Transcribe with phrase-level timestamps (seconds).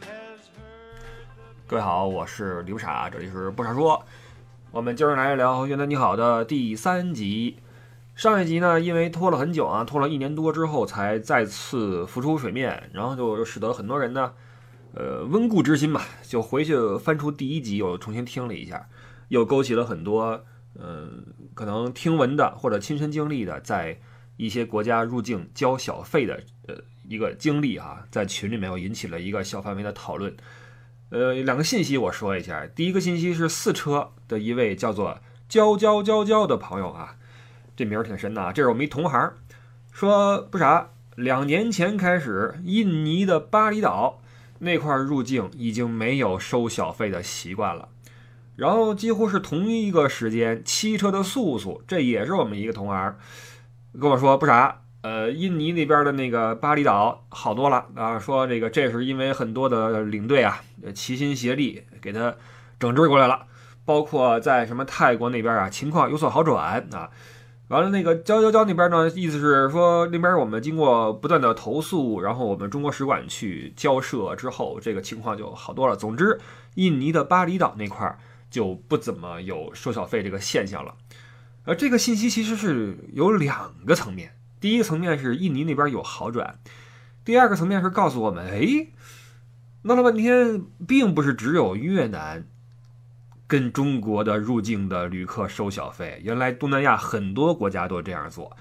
[0.00, 1.62] has heard.
[1.68, 4.04] 各位好，我是刘傻，这里是不傻说。
[4.72, 7.56] 我们今儿来聊《越南你好》的第三集。
[8.18, 14.32] 上一集呢，因为拖了很久啊，拖了一年多之后才再次浮出水面，然后就使得很多人呢，
[14.92, 18.88] 呃，温故知新嘛，就回去翻出第一集，又重新听了一下，
[19.28, 20.44] 又勾起了很多，
[20.74, 23.96] 嗯、可能听闻的或者亲身经历的，在
[24.36, 26.74] 一些国家入境交小费的呃
[27.08, 30.36] 一个经历啊，在群里面又引起了一个小范围的讨论。
[31.10, 32.66] 呃，两个信息我说一下。
[32.66, 37.14] 第一个信息是四车的一位叫做“娇娇娇娇”的朋友啊，
[37.78, 38.52] 这名儿挺神的啊。
[38.52, 39.32] 这是我们一同行，
[39.92, 44.20] 说不傻，两年前开始，印尼的巴厘岛
[44.58, 47.88] 那块入境已经没有收小费的习惯了。
[48.56, 53.16] 然后几乎是同一个时间，汽车的素素，这也是我们一个同行，
[54.00, 60.60] 跟我说不傻，呃，印尼那边的那个巴厘岛好多了啊，说这个这是因为很多的领队啊
[60.92, 62.34] 齐心协力给他
[62.80, 63.46] 整治过来了，
[63.84, 67.08] 包括在什么泰国那边啊情况有所好转啊。
[67.68, 75.94] 完了，那个交交交那边呢，意思是说那边我们经过不断的投诉，然后我们中国使馆去交涉之后，这个情况就好多了。
[75.94, 76.40] 总之，
[76.76, 78.18] 印尼的巴厘岛那块儿
[78.50, 80.94] 就不怎么有收小费这个现象了。
[81.64, 86.58] 而这个信息其实是有两个层面，第一个层面是印尼那边有好转，
[87.22, 88.86] 第二个层面是告诉我们，哎，
[89.82, 92.46] 闹了半天，并不是只有越南
[93.48, 98.56] 跟中国的入境的旅客收小费，原来东南亚很多国家都这样做。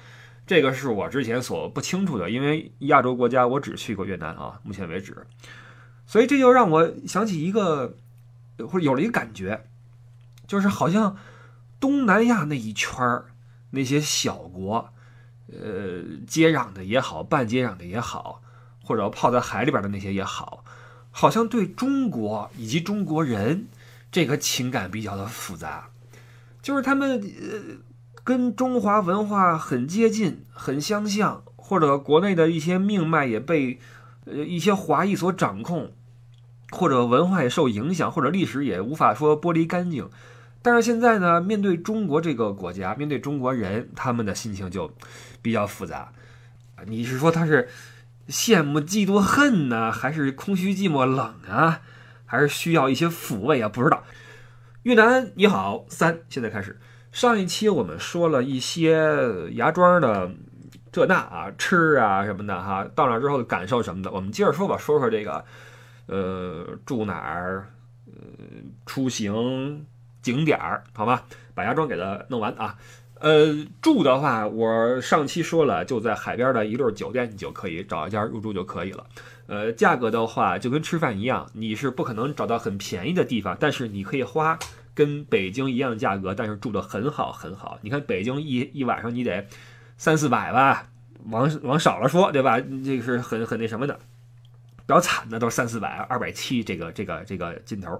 [0.47, 5.27] 这个是我之前所不清楚的，因为亚洲国家我只去过越南啊，目前为止，
[6.05, 7.97] 所以这就让我想起一个，
[8.59, 9.65] 或者有了一个感觉，
[10.47, 11.17] 就是好像
[11.81, 13.25] 东南亚那一圈儿
[13.71, 14.93] 那些小国，
[15.51, 18.41] 呃，接壤的也好，半接壤的也好，
[18.81, 20.63] 或者泡在海里边的那些也好，
[21.11, 23.67] 好像对中国以及中国人
[24.11, 25.89] 这个情感比较的复杂，
[26.61, 27.77] 就是他们呃
[28.23, 33.79] 跟中华文化很接近、很相像，或者国内的一些命脉也被
[34.25, 35.93] 呃一些华裔所掌控，
[36.71, 40.09] 或者文化也受影响，或者历史也无法说剥离干净。
[40.61, 44.91] 但是现在呢，面对中国这个国家，面对中国人，他们的心情就
[45.41, 46.11] 比较复杂。
[46.85, 47.69] 你是说他是
[48.27, 51.79] 羡慕、嫉妒、恨呢，还是空虚、寂寞、冷啊，
[52.27, 53.67] 还是需要一些抚慰啊？
[53.67, 54.03] 不知道。
[54.83, 56.79] 越南你好，三现在开始。
[57.11, 60.29] 上一期我们说了一些芽庄的
[60.91, 65.43] 这那啊，吃啊什么的哈，到那之后的感受什么的，我们接着说吧，说说这个，
[66.05, 67.67] 呃，住哪儿，
[68.05, 68.13] 呃，
[68.85, 69.85] 出行
[70.21, 71.23] 景点儿，好吧，
[71.55, 72.75] 把芽庄给它弄完啊。
[73.19, 79.05] 呃，住的话，我上期说了，就在海边的一溜酒店，你就可以找一家入住就可以了。
[79.47, 84.59] 呃，价格的话，就跟吃饭一样，你是不可能找到很便宜的地方，但是你可以花
[84.93, 87.79] 跟北京一样的价格，但是住的很好很好。
[87.81, 89.45] 你看北京一一晚上你得
[89.97, 90.87] 三四百吧，
[91.29, 92.59] 往往少了说，对吧？
[92.59, 97.99] 这个是很很那什么的，比较惨的都是三四百、二百七这个这个这个劲头。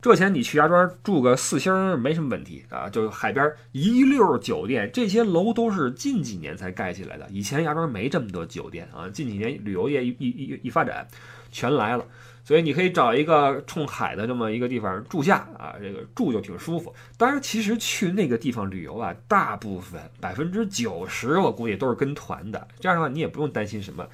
[0.00, 11.08] 这钱你去芽庄住个四星没什么问题啊，就海边一溜酒店，这些楼都是近几年才盖起来的，以前芽庄没这么多酒店啊，近几年旅游业一一一一发展，
[11.50, 12.06] 全来了，
[12.44, 16.94] 所以你可以找一个冲海的这么一个地方住下啊，这个住就挺舒服。
[17.18, 24.06] 当然，其实去那个地方旅游啊，大部分百分之九十我估计都是跟团的，这样的话你也不用担心什么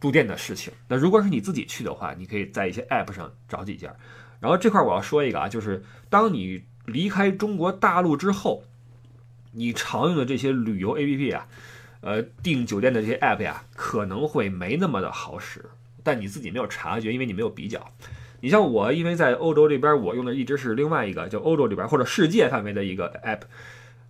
[0.00, 0.72] 住店的事情。
[0.86, 3.92] 那如果是你自己去的话，你可以在一些 app 上找几家。
[4.42, 8.64] 然后这块我要说一个啊，就是当你离开中国大陆之后，
[9.52, 11.46] 你常用的这些旅游 APP 啊，
[12.00, 15.64] 呃，订酒店的这些 app 呀、可能会没那么的好使，
[16.02, 17.86] 但你自己没有察觉，因为你没有比较。
[18.40, 23.42] 你像我，因为在欧洲这边，我用的一直是另外一个，就欧洲这边或者世界范围的一个 app。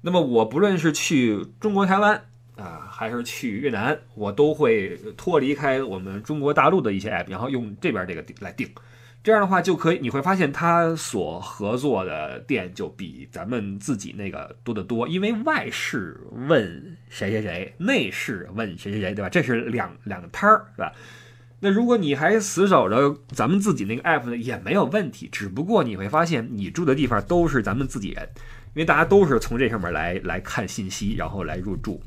[0.01, 2.25] 那么我不论是去中国台湾
[2.57, 8.67] 啊，还是去越南，我都会脱离开我们中国大陆的一些 app，然后用这边这个来订。
[9.23, 19.29] 这样的话就可以，你会发现它所合作的店就比咱们自己那个多得多，因为外事问谁谁谁，内事问谁谁谁，对吧？
[19.29, 20.93] 这是两两个摊儿，是吧？
[21.61, 28.29] 那如果你还死守着咱们自己那个 app 呢，也没有问题，只不过你会发现你住的地方都是咱们自己人，
[28.75, 32.03] 因为大家都是从这上面来来看信息，然后来入住。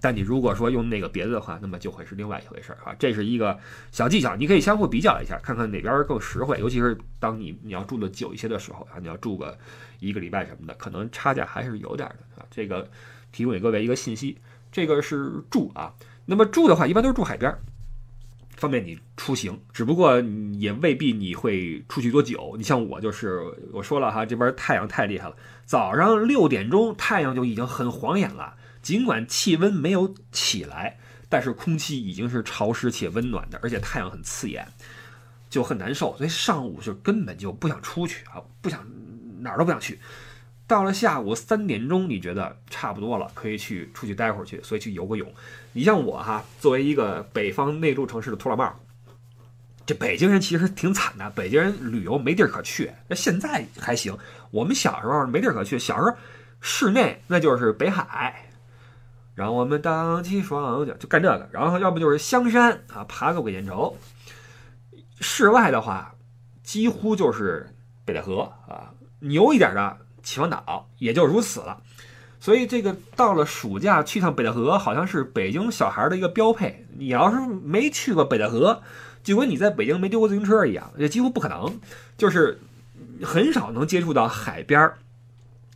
[0.00, 2.94] 但你如果说用那个别的的话，那么就会是另外一回事儿啊。
[2.98, 3.58] 这是一个
[3.90, 6.58] 小技巧，你可以相互比较一下，看看哪边更实惠。
[6.60, 9.58] 尤其是当你你要住的久一些的时候啊，你要住个
[9.98, 12.46] 一个礼拜什么的，可能差价还是有点的啊。
[12.48, 12.88] 这个
[13.32, 14.38] 提供给各位一个信息，
[14.70, 15.92] 这个是住啊。
[16.26, 17.52] 那么住的话，一般都是住海边，
[18.56, 19.60] 方便你出行。
[19.72, 20.20] 只不过
[20.60, 22.54] 也未必你会出去多久。
[22.56, 23.42] 你像我就是
[23.72, 25.34] 我说了哈，这边太阳太厉害了，
[25.64, 28.54] 早上六点钟太阳就已经很晃眼了。
[28.82, 30.98] 尽管气温没有起来，
[31.28, 34.66] 但是空气已经是潮湿且温暖的，而且太阳很刺眼，
[35.50, 36.16] 就很难受。
[36.16, 38.86] 所以上午就根本就不想出去啊，不想
[39.40, 39.98] 哪儿都不想去。
[40.66, 45.32] 到了下午三点钟，你觉得差不多了，可以去出去待会儿去，所以去游个泳。
[45.72, 48.78] 你像我哈，作为一个北方内陆城市的土老帽，
[49.86, 51.30] 这北京人其实挺惨的。
[51.30, 54.14] 北京人旅游没地儿可去，那现在还行。
[54.50, 56.14] 我们小时候没地儿可去，小时候
[56.60, 58.47] 室内那就是北海。
[59.38, 61.48] 让我们荡起双桨，就干这个。
[61.52, 63.96] 然后要不就是香山啊，爬个鬼见愁。
[65.20, 66.16] 室外的话，
[66.64, 67.72] 几乎就是
[68.04, 68.90] 北戴河啊，
[69.20, 71.80] 牛一点的秦皇岛，也就如此了。
[72.40, 76.84] 所以这个到了暑假去趟北戴河，好像是北京小孩的一个标配。
[76.98, 78.82] 你要是没去过北戴河，
[79.22, 81.78] 就跟你在北京没丢过自行车一样，也几乎不可能。
[82.16, 82.58] 就是
[83.22, 84.98] 很少能接触到海边儿。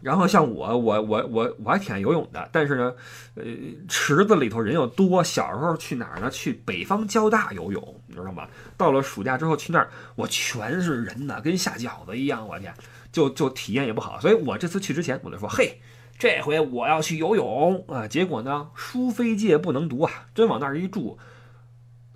[0.02, 2.92] 然后像我，我我我我还挺爱游泳的，但是呢，
[3.36, 3.44] 呃，
[3.88, 5.22] 池子里头人又多。
[5.22, 6.28] 小时候去哪儿呢？
[6.28, 8.48] 去北方交大游泳，你知道吗？
[8.76, 12.46] 到了暑假之后去那儿，我全是人呐，跟下饺子一样。
[12.46, 12.74] 我天，
[13.12, 14.18] 就就体验也不好。
[14.20, 15.80] 所以我这次去之前，我就说，嘿，
[16.18, 18.08] 这回我要去游泳啊。
[18.08, 21.16] 结果呢，书非借不能读啊，真往那儿一住，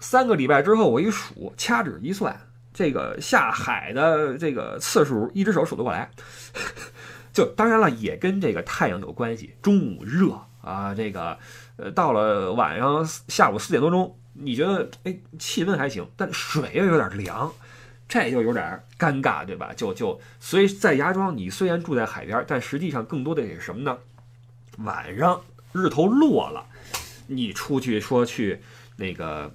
[0.01, 2.37] 三个礼拜之后，我一数，掐指一算，
[2.75, 6.11] 这个下海的这个次数，一只手数得过来。
[7.37, 9.55] 就当然了，也跟这个太阳有关系。
[9.61, 11.37] 中午热啊，这个
[11.77, 17.53] 呃，到了晚上下午四点多钟，你觉得哎气温还行，但水又有点凉，
[18.09, 19.71] 这就有点尴尬，对吧？
[19.77, 23.99] 就就所以在芽庄，你虽然住在海边，但实际上更多的是什么呢？
[24.79, 25.39] 晚上
[25.73, 26.65] 日头落了，
[27.27, 28.63] 你出去说去
[28.97, 29.53] 那个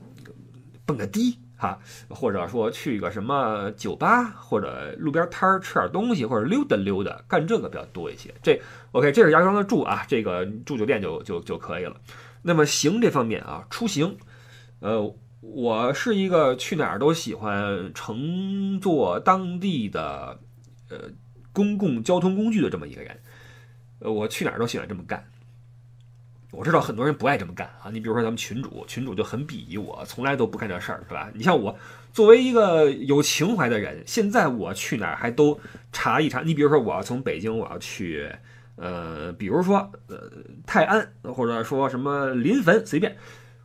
[0.86, 1.39] 蹦个迪。
[1.61, 1.77] 哈，
[2.09, 8.33] 或者说去个什么酒吧，或者路边摊儿吃点东西，或者溜达溜达，干这个比较多一些。
[8.41, 8.59] 这
[8.93, 11.95] OK，这是芽庄的住啊，这个住酒店就就就可以了。
[12.41, 14.17] 那么行这方面啊，出行，
[14.79, 20.39] 呃，我是一个去哪儿都喜欢乘坐当地的
[20.89, 20.97] 呃
[21.53, 23.15] 公共交通工具的这么一个人。
[23.99, 25.23] 呃，我去哪儿都喜欢这么干。
[26.51, 31.31] 我知道很多人不爱这么干啊，你比如说咱们群主，群主就很鄙夷我，从来都不干这事儿，是吧？
[31.33, 31.74] 你像我
[32.12, 35.57] 作为一个有情怀的人，现在我去哪儿还都
[35.94, 36.42] 查一查。
[36.42, 38.30] 你比如说我要从北京我要去，
[38.75, 40.30] 呃，比如说呃
[40.65, 43.15] 泰安，或者说什么临汾，随便，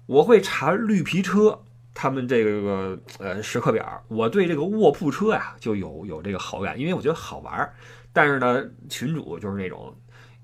[0.06, 1.60] 我会查绿皮车
[1.92, 4.04] 他们这个呃时刻表。
[4.06, 7.74] 我对这个卧铺车呀就有有这个好感，因为我觉得好玩儿。
[8.12, 9.92] 但是呢，群主就是那种。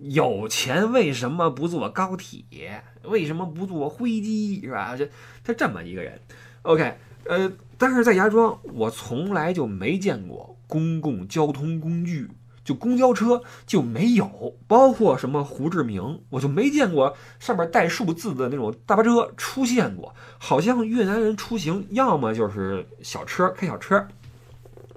[0.03, 2.83] 有钱为什么不坐高铁？
[3.05, 4.61] 为什么不坐飞机？
[4.63, 4.97] 是吧？
[4.97, 5.09] 这
[5.45, 6.21] 他这么一个人。
[6.63, 12.29] OK，呃，但是在芽庄，我从来就没见过公共交通工具，
[12.65, 20.15] 就公交车就没有，包括什么胡志明，我就没见过上面带数字的那种大巴车出现过。
[20.39, 24.09] 好像越南人出行，要么就是小车开小车，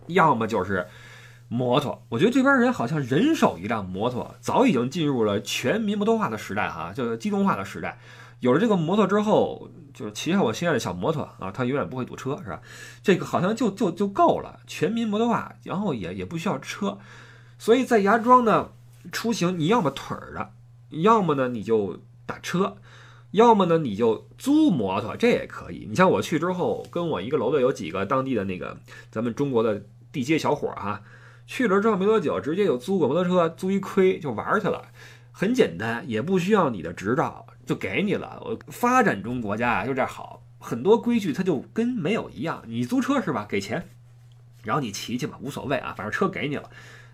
[0.08, 0.88] 要么就是。
[1.48, 8.00] 摩托，我觉得这边人好像人手一辆摩托，早已经进入了全民摩托化的时代哈，就是机动化的时代。
[8.40, 12.60] 有了这个摩托之后，就是骑上我心爱的小摩托啊，它永远不会堵车，是吧？
[13.02, 16.98] 这个好像就就就够了，全民摩托化，然后也也不需要车。
[17.58, 18.72] 所以在芽庄呢，
[19.12, 20.52] 出行你要么腿儿的，
[20.90, 22.76] 要么呢你就打车，
[23.32, 25.86] 要么呢你就租摩托，这也可以。
[25.90, 28.78] 你像我去之后，跟我一个楼的有几个当地的那个
[29.10, 31.02] 咱们中国的地接小伙儿哈。
[31.46, 34.84] 去了之后没多久，直接就租个摩托车，租一盔就玩去了，
[35.32, 38.42] 很简单，也不需要你的执照，就给你了。
[38.68, 42.64] 发展中国家啊，就这好，很多规矩它就跟没有一样。
[42.66, 43.46] 你租车是吧？
[43.48, 43.88] 给钱，
[44.64, 46.70] 然后你骑去吧，无所谓啊，反正车给你了。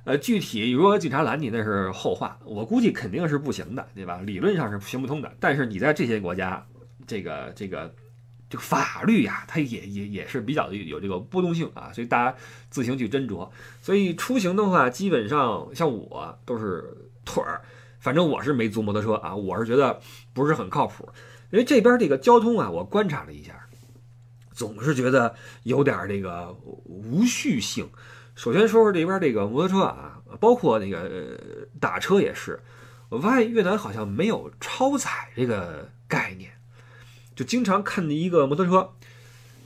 [0.06, 4.22] 呃，具体如果警察拦你那是后话，我估计肯定是不行的，对吧？
[4.26, 5.32] 理论上是行不通的。
[5.40, 6.66] 但是你在这些国家，
[7.06, 7.94] 这个这个。
[8.52, 12.36] 这个法律呀，它也也也是比较的有这个波动性啊，所以大家
[12.70, 13.50] 自行去斟酌。
[13.82, 17.62] 所以出行的话，基本上像我都是腿儿，
[18.02, 20.02] 反正我是没租摩托车啊，我是觉得
[20.34, 21.08] 不是很靠谱。
[21.50, 23.68] 因为这边这个交通啊，我观察了一下，
[24.52, 26.52] 总是觉得有点这个
[26.84, 27.90] 无序性。
[28.36, 31.40] 首先说说这边这个摩托车啊，包括那个
[31.80, 32.60] 打车也是，
[33.08, 36.52] 我发现越南好像没有超载这个概念，
[37.36, 38.92] 就经常看见一个摩托车，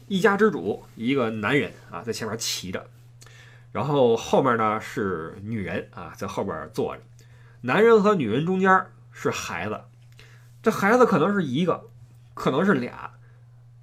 [0.07, 2.88] 一家之主一个男人啊在前面骑着，
[3.72, 7.01] 然后后面呢是女人啊在后边坐着，
[7.62, 9.81] 男人和女人中间是孩子，
[10.62, 11.86] 这孩子可能是一个，
[12.34, 13.13] 可能是俩，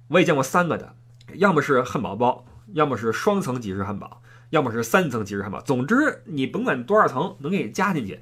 [0.07, 0.95] 我也见过三个的，
[1.33, 8.19] 要么是汉堡包，要么是双层吉士汉堡，要么是三层吉士汉堡，总之你甭管多少层能给你加进去。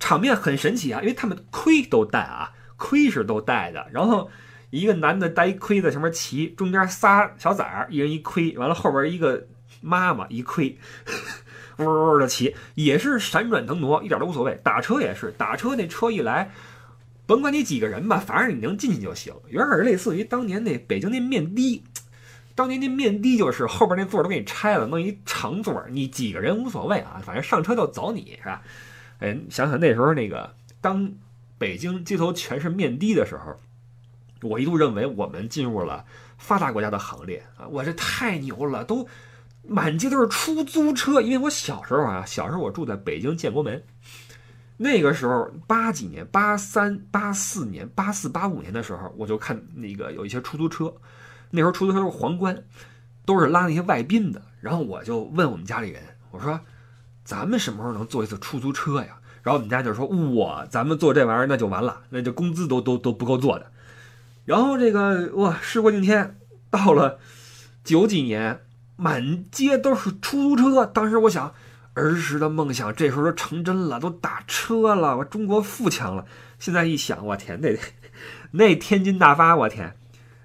[0.00, 3.88] 场面很神奇啊，因为他们盔都戴啊，盔是都戴的。
[3.92, 4.28] 然后
[4.74, 9.46] 一个男的戴一盔在上面骑，中间仨小崽儿，一人一盔，完了后边一个
[9.80, 10.76] 妈妈一盔，
[11.78, 14.60] 呜呜的骑，也是闪转腾挪，一点都无所谓。
[14.64, 16.50] 打车也是，打车那车一来，
[17.24, 19.32] 甭管你几个人吧，反正你能进去就行。
[19.48, 21.84] 有点类似于当年那北京那面的，
[22.56, 28.60] 当年那面的就是后边那座都给你拆了，弄一长座，你几个人无所谓啊，反正上车就走你是吧？
[29.20, 31.12] 哎，想想那时候那个，当
[31.58, 33.56] 北京街头全是面的的时候，
[34.44, 36.04] 我一度认为我们进入了
[36.38, 37.66] 发达国家的行列啊！
[37.68, 39.08] 我这太牛了，都
[39.66, 41.20] 满街都是出租车。
[41.20, 43.82] 因为我小时候啊，小时候我住在北京建国门，
[44.76, 50.94] 那个时候八几年、八三、八四年、八四、八五年的时候，我就看那个有一些出租车，
[51.50, 52.64] 那时候出租车是皇冠，
[53.24, 54.42] 都是拉那些外宾的。
[54.60, 56.60] 然后我就问我们家里人，我说。
[57.24, 59.16] 咱们什么时候能坐一次出租车呀？
[59.42, 60.04] 然后我们家就说
[60.36, 63.72] ：“哇，咱们坐这玩意儿那就完了，那就工资都都都不够坐的。”
[64.44, 66.36] 然后这个哇，时过境迁，
[66.70, 67.18] 到了
[67.82, 68.60] 九几年，
[68.96, 70.84] 满街都是出租车。
[70.86, 71.54] 当时我想，
[71.94, 76.26] 儿时的梦想这时候都成真了，都打车了，我中国富强了。
[76.58, 77.76] 现在一想，我天，那
[78.52, 79.96] 那天津大发，我天，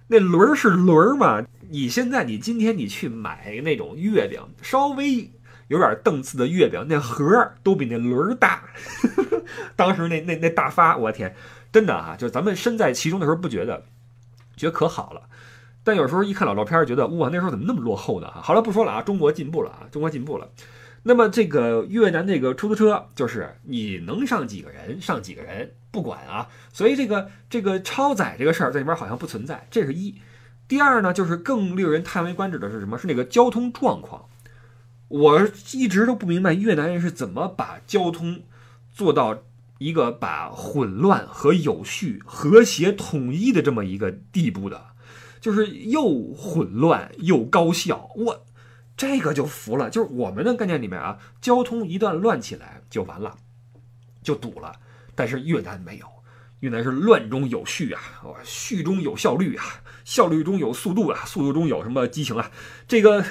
[0.08, 1.46] 那轮儿是轮儿嘛？
[1.70, 5.32] 你现在你今天你去买那种月饼，稍微。
[5.70, 8.63] 有点档次的月饼，那盒儿都比那轮儿大。
[9.77, 11.36] 当时那那那大发，我天，
[11.71, 12.15] 真的啊！
[12.17, 13.83] 就是咱们身在其中的时候不觉得，
[14.55, 15.21] 觉得可好了。
[15.83, 18.27] 但有时候一看老照片，觉得哇，那时候怎么那么落后呢？
[18.27, 20.49] 哈，好了，不说了啊，中国进步了啊，中国进步了。
[21.03, 26.47] 那么这个越南这个出租车，就是你能上几个人上几个人，不管啊。
[26.73, 30.15] 所以这个这个超载这个事儿在里边好像不存在，这是一。
[30.67, 32.97] 第二呢，就是更令人叹为观止的是什么？
[32.97, 34.25] 是那个交通状况。
[35.07, 38.41] 我一直都不明白越南人是怎么把交通
[38.93, 39.39] 做到
[39.79, 44.88] 一个把混乱和有序、和谐统一的这么一个地步的，
[45.41, 48.12] 就是又混乱又高效。
[48.15, 48.45] 我
[48.95, 49.89] 这个就服了。
[49.89, 53.38] 就是我们的概念里面啊，交通一旦乱起来就完了，
[54.21, 54.74] 就堵了。
[55.15, 56.05] 但是越南没有，
[56.59, 58.01] 越南是乱中有序啊，
[58.43, 59.63] 序中有效率啊，
[60.03, 62.51] 效率中有速度啊，速度中有什么激情啊，
[62.88, 63.25] 这个。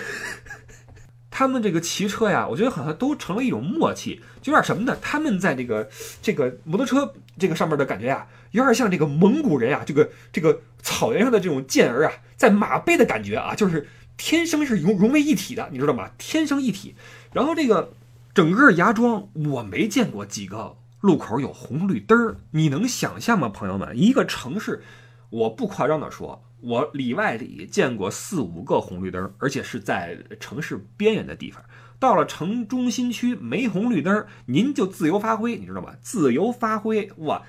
[1.39, 4.99] 他们这个骑车呀，我觉得好像都成了一种默契，就有点什么呢？
[5.01, 5.89] 他们在这个
[6.21, 16.11] 这个摩托车这个上面的感觉呀，有点像这个蒙古人啊，这个这个草原上的这种健儿啊，在马背的感觉啊，就是天生是融融为一体的，你知道吗？
[16.19, 16.97] 天生一体。
[17.33, 17.93] 然后这个
[18.35, 23.97] 整个芽庄，我没见过几个路口有红绿灯儿，你能想象吗，朋友们？
[23.97, 24.83] 一个城市，
[25.31, 26.45] 我不夸张的说。
[26.61, 31.63] 我里外里见过四五个红绿灯，而且是在城市边缘的地方。
[32.01, 35.95] 到了城中心区没红绿灯，您就自由发挥，你知道吗？
[36.01, 37.43] 自由发挥哇，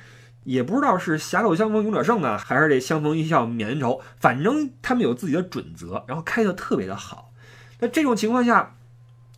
[0.44, 4.00] 也不知道是狭路相逢勇者胜呢，还是这相逢一笑泯恩仇。
[4.20, 7.34] 反正他们有自己的准则，然后开的特别的好。
[7.80, 8.76] 那这种情况下，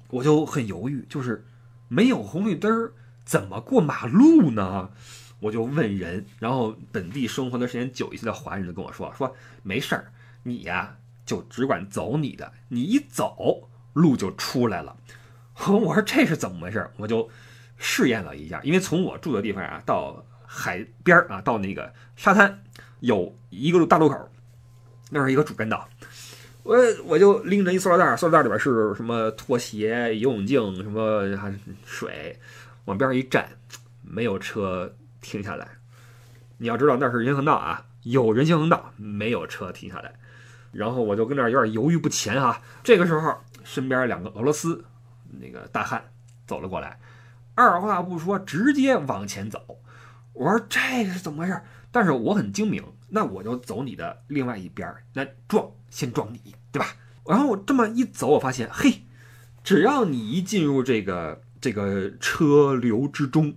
[0.09, 1.45] 我就很犹豫，就是
[1.87, 2.91] 没有红绿灯
[3.23, 4.89] 怎么过马路呢？
[5.41, 10.95] 我就问人，然后本地生活的时间久一些的华人就跟我说：“说没事儿，你呀
[11.25, 14.95] 就只管走你的，你一走路就出来了。
[15.67, 16.87] ”我说这是怎么回事？
[16.97, 17.27] 我就
[17.75, 22.63] 试验了一下，因为从我住的地方啊到海边啊到那个沙滩
[22.99, 24.29] 有一个大路口，
[25.09, 25.89] 那是一个主干道。
[26.63, 31.51] 我我就拎着一塑料袋，塑料袋里边是什么拖鞋、游泳镜、什么还
[31.83, 32.39] 水，
[32.85, 33.49] 往边上一站，
[34.03, 34.93] 没有车。
[35.21, 35.67] 停下来，
[36.57, 40.13] 你要知道那是人行横道啊，有人行横道，没有车停下来。
[40.71, 42.61] 然后我就跟那儿有点犹豫不前哈。
[42.83, 44.83] 这个时候，身边两个俄罗斯
[45.39, 46.03] 那个大汉
[46.47, 46.99] 走了过来，
[47.55, 49.79] 二话不说直接往前走。
[50.33, 51.61] 我说这是怎么回事？
[51.91, 56.87] 但是我很精明，那我就走你的另外一边，那撞先撞你，对吧？
[57.27, 59.03] 然后我这么一走，我发现嘿，
[59.63, 63.55] 只要你一进入这个这个车流之中。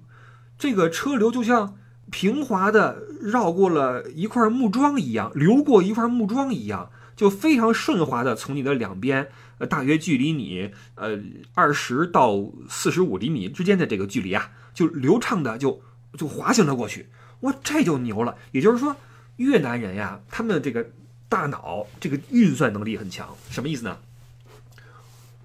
[0.65, 1.77] 这个车流就像
[2.11, 9.29] 平滑的绕过了一块木桩一样，流过一块木桩一样，就非常顺滑的从你的两边，
[9.59, 11.21] 呃，大约距离你呃
[11.53, 15.83] 二十到四十五厘米之间的这个距离啊，就流畅的就
[16.17, 17.11] 就滑行了过去。
[17.41, 18.35] 哇，这就牛了！
[18.53, 18.97] 也就是说，
[19.37, 20.87] 越南人呀，他们这个
[21.29, 23.37] 大脑这个运算能力很强。
[23.51, 23.99] 什么意思呢？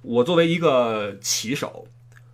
[0.01, 1.89] 我作为一个骑手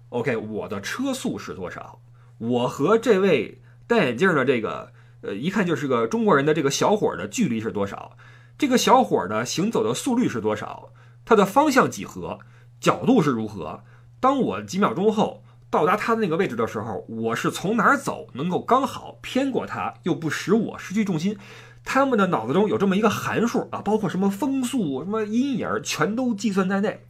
[0.10, 2.00] ，OK，我的车速是多少？
[2.38, 8.18] 我和这位戴眼镜的这个，呃，一看就是个中国人的这个小伙儿的距离是多少？
[8.58, 10.90] 这个小伙儿的行走的速率是多少？
[11.24, 12.40] 他的方向几何？
[12.80, 13.84] 角度是如何？
[14.20, 21.38] 当我几秒钟后到达他的那个位置的时候，我是从哪儿走能够刚好偏过他，又不使我失去重心？
[21.84, 27.06] 他们的脑子中有这么一个函数啊，包括什么风速、什么阴影，全都计算在内。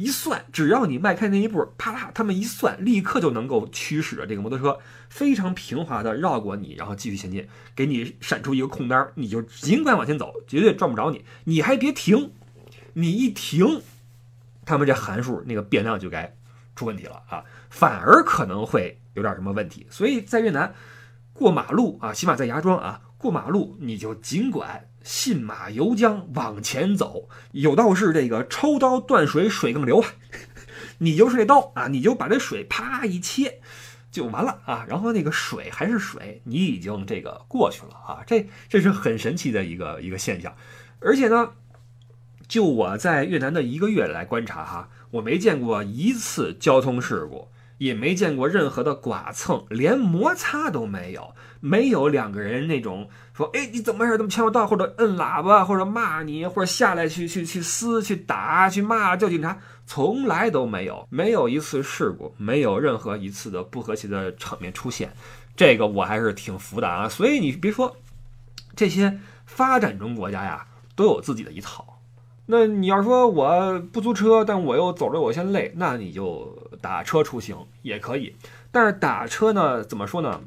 [0.00, 4.78] 一算，只要你迈开那一步，啪啦，他们一算，立刻就能够驱使着这个摩托车
[5.10, 11.24] 非常平滑的绕过你，然后继续前进，给你闪出一个空单，你就尽管往前走，绝对撞不着你。
[11.44, 12.32] 你还别停，
[12.94, 13.82] 你一停，
[14.64, 16.34] 他们这函数那个变量就该
[16.74, 19.86] 出问题了啊，反而可能会有点什么问题。
[19.90, 20.74] 所以在越南
[21.34, 24.86] 过马路啊，起码在芽庄啊过马路，你就尽管。
[25.02, 30.08] 信马由缰往前走，有道是这个抽刀断水，水更流啊！
[30.98, 33.60] 你就是这刀啊，你就把这水啪一切
[34.10, 34.84] 就完了啊！
[34.88, 38.22] 然后那个水还是水，你已经这个过去了啊！
[38.26, 40.54] 这这是很神奇的一个一个现象，
[41.00, 41.52] 而且呢，
[42.46, 47.48] 就我在越南的一个月来观察哈，我没见过一次交通事故。
[47.80, 54.18] 也没见过任何的剐蹭，连摩擦都没有，没有两个人那种说，哎，你怎么回事？
[54.18, 54.66] 怎么抢我道？
[54.66, 65.14] 或者摁喇叭，或者骂你，或者下来去去去撕、去打、去骂、叫警察，从来都没有，没有一次事故，没有任何一次的不和谐的场面出现，
[65.56, 67.08] 这个我还是挺服的啊。
[67.08, 67.96] 所以你别说，
[68.76, 71.86] 这些发展中国家呀，都有自己的一套。
[72.44, 78.36] 那你要说我不租车，但我又走着我嫌累，那你就打车出行也可以。
[78.70, 80.40] 但是打车呢，怎么说呢？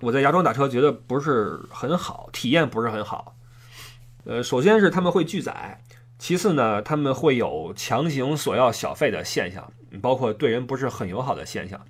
[0.00, 3.34] 我在芽庄打车觉得不是很好，体验不是很好。
[4.24, 5.80] 呃，首先是他们会拒载，
[6.18, 11.80] 其次呢，他们会有强行索要小费的现象，包括对人不是很友好的现象。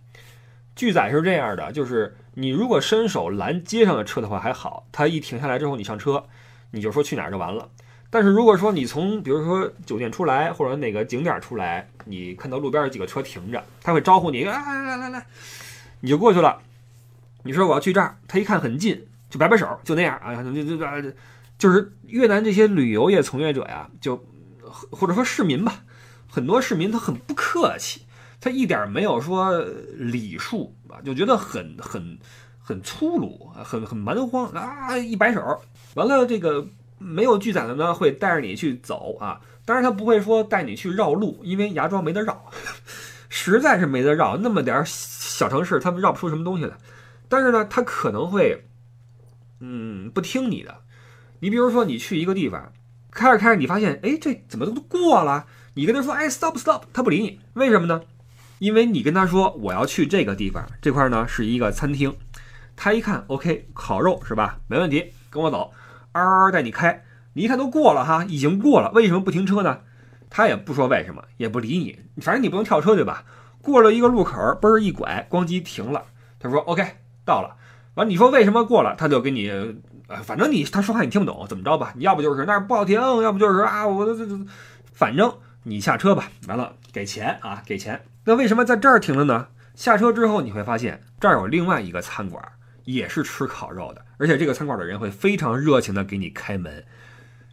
[0.76, 6.22] 拒载是这样的，就是你如果伸手拦街上的车的话还好，他一停下来之后你上车，
[6.70, 7.68] 你就说去哪儿就完了。
[8.08, 15.26] 但是如果说你从比如说酒店出来或者哪个景点出来，你看到路边有几个车停着，他会招呼你，来来来来来，
[16.00, 16.62] 你就过去了。
[17.42, 21.12] 你说我要去这儿，他一看很近，就摆摆手，就那样啊，就就就
[21.58, 24.24] 就是越南这些旅游业从业者呀，就
[24.70, 25.82] 或者说市民吧，
[26.30, 28.02] 很多市民他很不客气，
[28.40, 29.58] 他一点没有说
[29.96, 32.18] 礼数啊，就觉得很很
[32.60, 35.60] 很粗鲁，很很蛮荒啊，一摆手，
[35.94, 36.24] 完了。
[36.24, 36.66] 这个。
[36.98, 39.40] 没有拒载的呢，会带着你去走啊。
[39.64, 42.50] 当然，他不会说带你去绕路，因为芽庄没得绕，
[43.28, 44.36] 实在是没得绕。
[44.36, 46.76] 那么点儿小城市，他们绕不出什么东西来。
[47.28, 48.64] 但是呢，他可能会，
[49.60, 50.82] 嗯，不听你的。
[51.40, 52.72] 你比如说，你去一个地方，
[53.10, 55.46] 开着开着，你发现，哎，这怎么都过了？
[55.74, 58.02] 你跟他说，哎，stop stop，他不理你，为什么呢？
[58.58, 62.16] 因为你跟他说我要去这个地方，这块呢是一个餐厅。
[62.76, 64.60] 他一看，OK，烤肉是吧？
[64.68, 65.72] 没问题，跟我走。
[66.16, 69.80] 嗷嗷带你开，你一看都过了哈，已经过了，为什么不停车呢？
[70.28, 73.24] 他也不说为什么，也不理你，反正你不能跳车对吧？
[73.62, 76.04] 过了一个路口，嘣儿一拐，咣叽停了。
[76.38, 76.84] 他说 OK
[77.24, 77.56] 到了，
[77.94, 78.94] 完你说为什么过了？
[78.96, 79.50] 他就给你，
[80.08, 81.92] 呃，反正你他说话你听不懂，怎么着吧？
[81.96, 84.38] 你要不就是那儿不好停，要不就是啊，我这这，
[84.92, 85.32] 反正
[85.64, 86.30] 你下车吧。
[86.48, 88.00] 完了给钱啊，给钱。
[88.24, 89.48] 那为什么在这儿停了呢？
[89.74, 92.42] 下车之后你会发现这儿有另外一个餐馆。
[92.86, 96.84] 也是吃烤肉的，而且这个餐馆的人会非常热情的给你开门。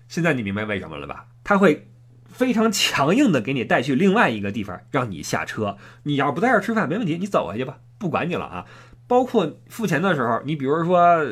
[0.08, 1.26] 现在你明白为什么了吧？
[1.44, 1.90] 他会
[2.28, 5.78] 非常强硬的给你带去另外一个地方，让你下车。
[6.04, 8.66] 你要不在这吃饭没问题，你走回去吧，不管你了啊。
[9.08, 11.26] 包括付钱的时候，你比如说，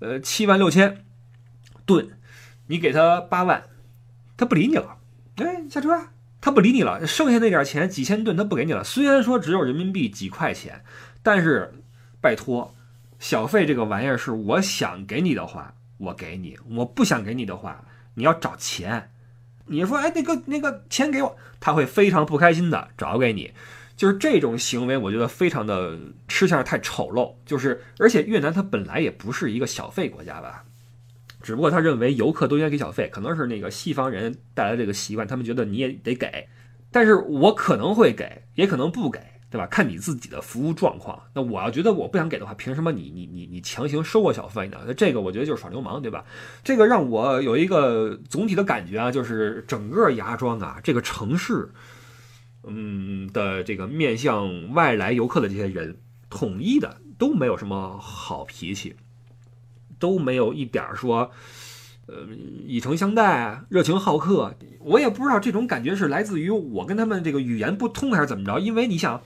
[0.00, 1.04] 呃，七万六千
[1.84, 2.08] 顿，
[2.66, 3.62] 你给他八万，
[4.36, 4.96] 他不理你了。
[5.36, 5.90] 哎，下车，
[6.40, 7.06] 他不理你了。
[7.06, 8.82] 剩下那点钱几千吨他不给你了。
[8.82, 10.82] 虽然说只有人民币几块钱，
[11.22, 11.74] 但是
[12.22, 12.74] 拜托。
[13.18, 19.10] 小费这个玩意儿是我想给你的话，我给你；我不想给你的话，你要找钱。
[19.66, 23.52] 你说，哎，那个那个钱给我，他会非常不开心的找给你。
[23.96, 27.34] 就是这种行为，我觉得非常的吃相太丑陋。
[27.44, 30.64] 就是，而且越南它本来也不是一个小费国家吧，
[31.42, 36.48] 只不过他认为游客都应该给小费，可能是那个西方人带来这个习惯，他们觉得你也得给。
[36.92, 39.20] 但是我可能会给，也可能不给。
[39.50, 39.66] 对吧？
[39.66, 41.18] 看你自己的服务状况。
[41.32, 44.78] 那我要觉得我不想给的话，凭什么你你你你强行收我小费呢？
[44.86, 46.24] 那这个我觉得就是耍流氓，对吧？
[46.62, 51.70] 这个让我有一个总体的感觉啊，就是整个芽庄啊这个城市，
[52.64, 55.96] 嗯的这个面向外来游客的这些人，
[56.28, 58.96] 统一的都没有什么好脾气，
[59.98, 61.30] 都没有一点儿说，
[62.08, 62.26] 呃，
[62.66, 64.54] 以诚相待啊、热情好客。
[64.80, 68.58] 我也不知道这种感觉是来自于我跟他们这个语言不通还是怎么着。
[68.58, 69.20] 因为你想，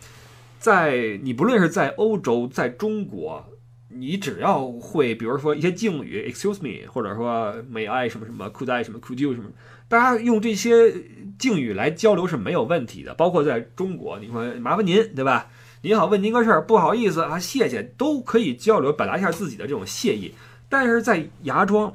[0.58, 3.44] 在你不论是在欧洲，在中国，
[3.88, 9.50] 你只要会，比如说一些敬语，excuse me，或者说 may I 什么什么，could I 什么，could you 什么，
[9.86, 10.92] 大家用这些
[11.38, 13.14] 敬语来交流是没有问题的。
[13.14, 15.48] 包括在中国，你说麻烦您，对吧？
[15.82, 20.32] 您好，问您个事儿，不好意思啊，谢谢，都可以交流，表达一下自己的这种谢意。
[20.68, 21.94] 但是在芽庄，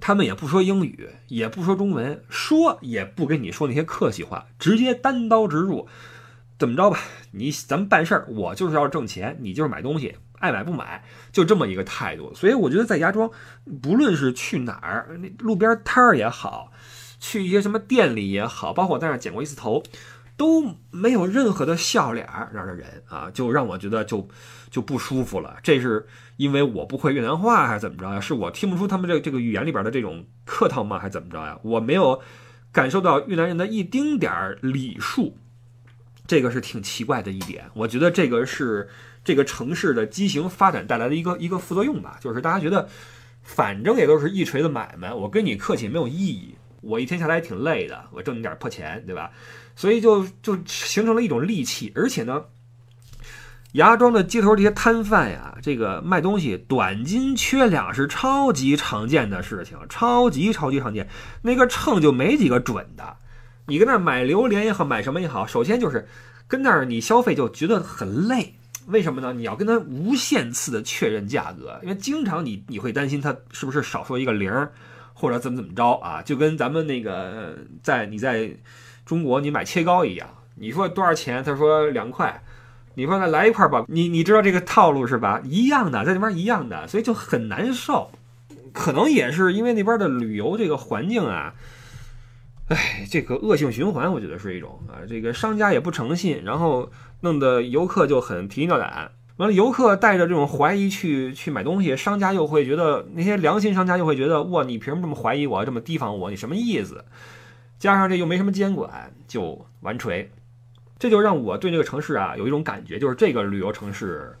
[0.00, 5.88] 他们也不说英语，也不说中文，说也不跟你说那些客气话，直接单刀直入。
[6.58, 6.98] 怎么着吧？
[7.32, 12.34] 你咱们办事儿，我就是要挣钱，你就是买东西，爱买不买，就这么一个态度。
[12.34, 13.30] 所以我觉得在芽庄，
[13.82, 16.72] 不论是去哪儿，那路边摊儿也好，
[17.18, 19.82] 去一些什么店里也好，包括我在那儿剪过一次头。
[20.38, 24.28] 都没有任何的笑脸儿，让人人啊，就让我觉得就
[24.70, 25.56] 就不舒服了。
[25.62, 28.20] 这是因为我不会越南话还是怎么着呀？
[28.20, 30.98] 是我听不出他们这这个语言里边的这种客套吗？
[30.98, 31.58] 还是怎么着呀？
[31.62, 32.20] 我没有
[32.72, 35.36] 感受到越南人的一丁点儿礼数，
[36.26, 37.64] 这个是挺奇怪的一点。
[37.74, 38.88] 我觉得这个是
[39.24, 42.88] 这个城市的畸形发展带来的一个一个副作用吧，就是大家觉得
[43.42, 46.54] 反正也都是一锤子买卖，我跟你客气没有意义。
[46.82, 49.32] 我一天下来也挺累的，我挣你点破钱，对吧？
[49.74, 52.44] 所以就就形成了一种戾气，而且呢，
[53.72, 61.08] 芽庄的街头这些摊贩呀，这个卖东西短斤缺两是超级常见的事情，超级超级常见。
[61.42, 63.16] 那个秤就没几个准的，
[63.66, 66.08] 你跟那儿买榴莲也好，买什么也好，首先就是
[66.48, 68.54] 跟那儿你消费就觉得很累，
[68.86, 69.32] 为什么呢？
[69.32, 74.50] 你要跟他无限次的确认价格，因为经常你你会担心他是不是少说一个零，
[75.12, 76.22] 或者怎么怎么着啊？
[76.22, 78.50] 就跟咱们那个在你在。
[79.04, 81.40] 中国，你买切糕一样，你说多少钱？
[81.44, 82.42] 他说两块，
[82.96, 85.40] 你说那来一块吧，你你知道这个套路是吧？
[85.44, 88.10] 一样的，在那边一样的，所以就很难受。
[88.72, 91.54] 可能也是因为那边的旅游这个环境啊，
[92.68, 99.10] 哎，这个恶性循环，我觉得是一种啊，这个商家也不诚信，然后弄得游客就很提心吊胆。
[99.36, 106.30] 完了，游客带着这种怀疑去去买东西，商家又会觉得那些良心商家又会觉得哇，你凭什么这么怀疑我，这么提防我？
[106.30, 107.04] 你什么意思？
[107.78, 110.30] 加上这又没什么监管，就完锤，
[110.98, 114.34] 这就让我对这个城市啊有一种感觉，就是这个旅游城市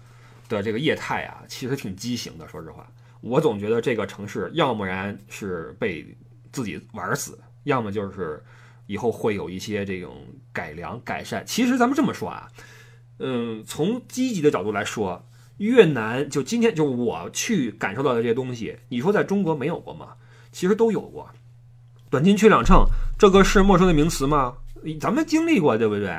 [0.48, 2.48] 的这个业态啊，其实挺畸形的。
[2.48, 2.86] 说实话，
[3.20, 6.16] 我总觉得这个城市要么然是被
[6.52, 8.42] 自己玩死，要么就是
[8.86, 11.44] 以后会有一些这种改良改善。
[11.46, 12.48] 其实咱们这么说啊，
[13.18, 20.14] 嗯，从积极的角度来说，越南就今天就我去感受到的这些东西，你说在中国没有过吗？
[20.52, 21.28] 其实都有过。
[22.08, 22.86] 短斤缺两秤，
[23.18, 24.54] 这个是陌生的名词吗？
[25.00, 26.18] 咱们经历过，对不对？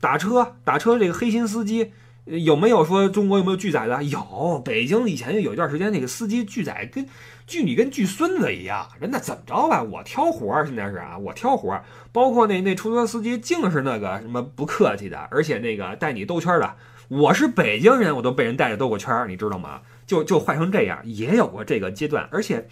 [0.00, 1.92] 打车，打车，这个黑心司机
[2.24, 4.02] 有没有说中国有没有拒载的？
[4.04, 7.06] 有，北京以前有一段时间，那个司机拒载跟
[7.46, 8.88] 拒你跟拒孙子一样。
[9.00, 9.82] 人家怎么着吧？
[9.82, 11.84] 我挑活儿，现在是啊，我挑活儿。
[12.12, 16.74] 包括那那出租车司机，净是那个什么不客气的，而且那个带你兜圈的。
[17.08, 19.82] 我是北京人，我都被人带着兜过圈儿，你知道吗？
[20.06, 22.66] 就就坏成这样，也有过这个阶段，而且。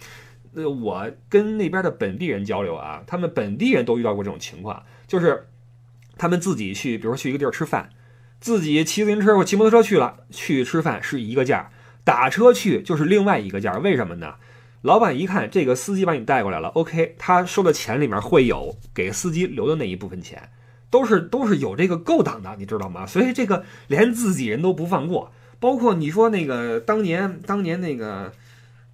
[0.57, 5.49] 呃，我跟那边的本地人交流啊，他们本地人都遇到过这种情况，就是
[6.17, 7.89] 他们自己去，比如说去一个地儿吃饭，
[8.39, 11.69] 自己骑自行车或骑摩托车去了，去吃饭是一个价，
[12.03, 13.77] 打车去就是另外一个价。
[13.79, 14.35] 为什么呢？
[14.81, 20.49] 老板一看这个司机把你带过来了，OK，他收的钱里面会有给司机留的那一部分钱，
[20.89, 23.05] 都是都是有这个勾当的，你知道吗？
[23.05, 28.31] 所以这个连自己人都不放过，包括你说那个当年当年那个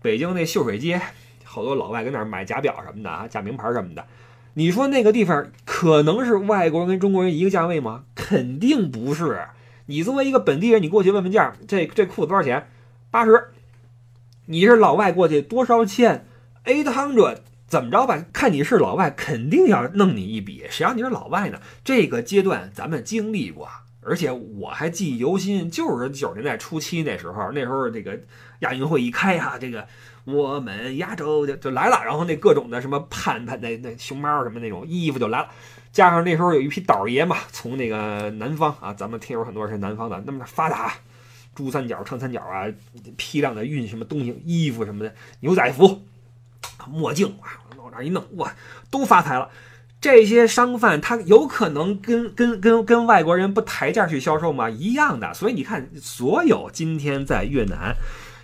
[0.02, 1.02] 北京那秀水街。
[1.44, 4.08] 好多老外跟那儿买假表什么的啊，假名牌什么的。
[4.54, 8.04] 你说那个地方可能是外国人跟中国人一个价位吗？
[8.16, 9.48] 肯定不是。
[9.86, 12.68] 你作为一个本地人，你过去问问价，这这裤子多少钱？
[13.10, 13.50] 八十。
[14.48, 16.26] 你是老外过去多少钱
[16.66, 17.38] ？Eight hundred。
[17.68, 18.26] 怎么着吧？
[18.34, 20.66] 看你是老外，肯定要弄你一笔。
[20.70, 21.62] 谁让你是老外呢？
[21.86, 23.70] 这个阶段咱们经历过，
[24.04, 28.20] 而且我还记忆犹新，就是九十年代初期那时候，那时候这个
[28.60, 29.88] 亚运会一开哈，这个。
[30.24, 35.50] 我们亚洲就就来了，然后那各种的什么盼盼那那熊猫什么那种衣服就来了，
[35.92, 40.94] 加上那时候有一批倒爷嘛，从那个南方啊，咱们听友很多是南方的，那么发达，
[41.56, 42.72] 珠三角、长三角啊，
[43.18, 46.04] 批量的运什么东西、衣服什么的，牛仔服、
[46.88, 48.54] 墨镜啊，往那一弄，哇，
[48.92, 49.50] 都发财了。
[50.02, 54.68] 这些商贩他有可能跟跟跟跟外国人不抬价去销售吗？
[54.70, 55.32] 一样的。
[55.34, 57.96] 所以你看，所有今天在越南。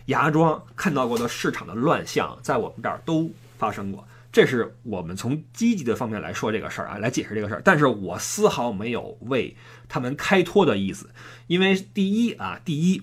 [0.05, 4.07] 芽庄看到过的市场的乱象，在我们这儿都发生过。
[4.31, 7.61] 这是我们从积极的方面来说这个事儿啊，来解释这个事儿。
[7.65, 9.53] 但是我丝毫没有为
[9.89, 11.09] 他们开脱的意思，
[11.47, 13.01] 因为第一啊，第一，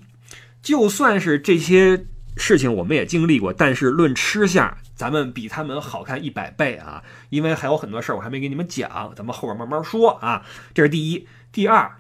[0.63, 7.03] 就算是这些事情我们也经历过，但是论吃相，咱们比他们好看一百倍啊！
[7.31, 10.47] 因为还有很多事儿我还没给你们讲，咱们后边慢慢说啊。
[10.73, 11.97] 这是第一，第二，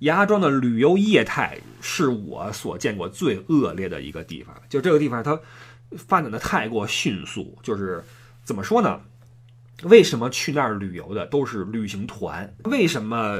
[0.00, 4.54] 芽庄的旅游业态是我所见过最恶劣的一个地方。
[4.68, 5.38] 就这个地方，它
[5.98, 8.02] 发展的太过迅速，就是
[8.42, 9.00] 怎么说呢？
[9.84, 12.52] 为什么去那儿旅游的都是旅行团？
[12.64, 13.38] 为什么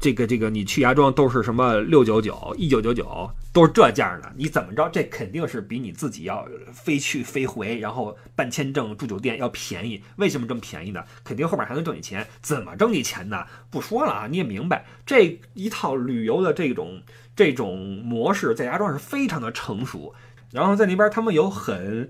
[0.00, 4.32] 这个这个你去芽庄都是什么六九九、一九九九，都是这价呢？
[4.34, 4.88] 你怎么着？
[4.88, 10.02] 这肯定是比你自己要飞去飞回，然后办签证、住酒店要便宜。
[10.16, 11.04] 为什么这么便宜呢？
[11.22, 12.26] 肯定后面还能挣你钱。
[12.40, 13.44] 怎么挣你钱呢？
[13.70, 17.02] 不说了啊，你也明白这一套旅游的这种
[17.36, 20.14] 这种模式，在芽庄是非常的成熟。
[20.52, 22.08] 然后在那边他们有很。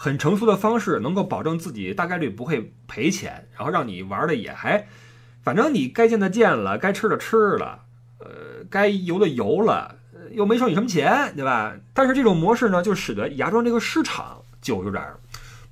[0.00, 4.86] 很成熟的方式，能够保证自己大概率不会赔钱，然后让你玩的也还，
[5.42, 7.80] 反正你该见的见了，该吃的吃了，
[8.20, 9.96] 呃，该游的游了，
[10.30, 11.74] 又没收你什么钱，对吧？
[11.92, 15.04] 但是这种模式呢，就使得芽庄这个市场就有点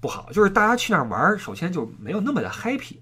[0.00, 2.96] 不好，就是大家去那儿玩，首先就没有那么的 happy，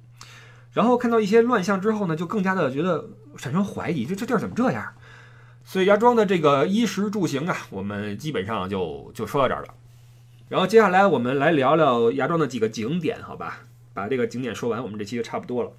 [0.73, 3.03] 然后看到一些乱象之后呢，就更加的觉得
[3.39, 4.93] 产生怀疑，这这地儿怎么这样？
[5.65, 9.69] 所以芽庄的这个衣食住行啊，我们基本上就就说到这儿了。
[10.48, 13.61] 然后接下来我们来聊聊芽庄的几个景点，好吧？
[13.94, 15.72] 把这个景点说完，我们这期就差不多了。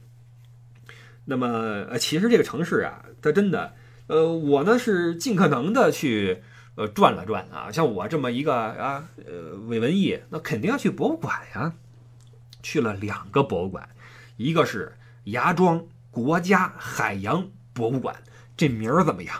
[1.26, 1.48] 那么，
[1.90, 3.74] 呃，其实这个城市啊，它真的，
[4.08, 6.42] 呃，我呢是尽可能的去
[6.76, 7.72] 呃转了转啊。
[7.72, 11.74] 像我这么一个啊，呃，伪文艺，那肯定要去博物馆呀。
[12.64, 13.88] 去了两个博物馆，
[14.38, 18.16] 一个是芽庄国家海洋博物馆，
[18.58, 19.36] 这名儿怎么样？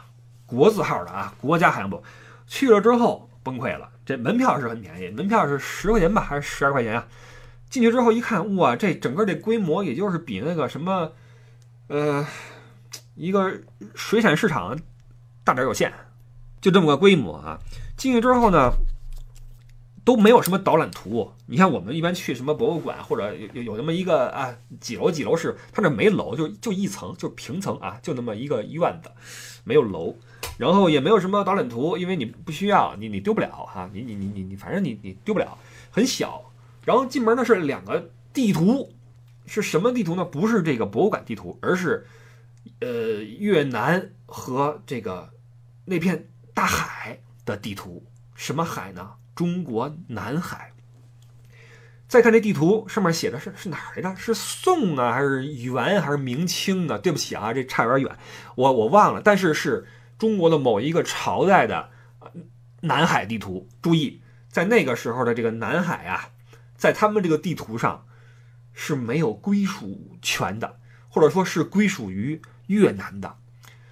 [0.46, 2.04] 国字号的啊，国家海洋博。
[2.46, 3.90] 去了之后崩溃了。
[4.06, 7.08] 这门票是很便宜，门票是十块钱吧，还是十二块钱啊？
[7.70, 11.12] 进去之后一看，哇，这整个这规模也就是比那个什么，
[11.88, 12.26] 呃，
[13.16, 13.52] 一个
[13.96, 14.78] 水产市场
[15.44, 15.92] 大点有限，
[16.62, 17.60] 就这么个规模啊。
[17.98, 18.72] 进去之后呢，
[20.06, 21.32] 都没有什么导览图。
[21.48, 29.10] 你看我们一般去什么博物馆或者有有那么一个啊几楼几楼是，它这没楼，就就一层，就平层啊，就那么一个院子，
[29.64, 30.16] 没有楼。
[30.58, 35.58] 然后也没有什么导览图，因为你不需要，你你丢不了哈，你你你你你，反正你你丢不了，
[35.92, 36.42] 很小。
[36.86, 38.94] 然后进门呢是两个地图，
[39.46, 40.24] 是什么地图呢？
[40.24, 42.06] 不是这个博物馆地图，而是
[42.80, 42.88] 呃
[43.24, 45.30] 越南和这个
[45.84, 48.06] 那片大海的地图。
[48.34, 49.12] 什么海呢？
[49.36, 50.72] 中国南海。
[52.08, 54.16] 再看这地图，上面写的是是哪儿来着？
[54.16, 56.98] 是宋啊，还是元，还是明清啊？
[56.98, 58.18] 对不起啊，这差有点远，
[58.56, 59.22] 我我忘了。
[59.22, 59.86] 但是是。
[60.18, 61.90] 中国的某一个朝代的
[62.82, 66.30] 南海地图，注意，在那个时候的这个南海啊，
[66.78, 68.06] 在他们这个地图上
[68.74, 73.38] 是没有归属权的，或者说是归属于越南的。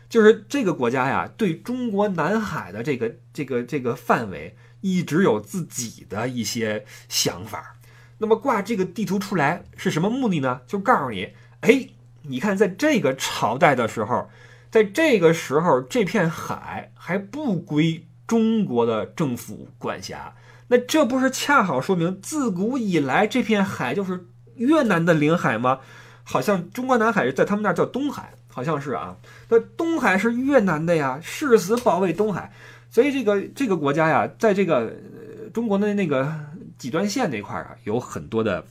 [0.08, 7.78] 就是这个国家呀，对中国南海的这个这个这个范围一直有自己的一些想法。
[8.20, 10.62] 那么挂这个地图出来是什么目的呢？
[10.68, 11.90] 就告诉你，哎，
[12.22, 14.30] 你看在这个朝代的时候。
[14.74, 20.34] 在这个时候，这片海还不归中国的政府管辖，
[20.70, 25.82] 那这不是恰好说明自古以来这片海就是越南的领海吗？
[26.24, 29.16] 好像中国南海在他们那儿叫东海，好像是啊。
[29.50, 32.52] 那东海是越南的呀，誓死保卫东海，
[32.90, 34.92] 所以这个这个国家呀，在这个
[35.54, 36.34] 中国的那个
[36.80, 38.66] 几段线那块儿啊，有很多的